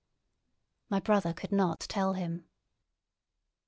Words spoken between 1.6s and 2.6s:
tell him.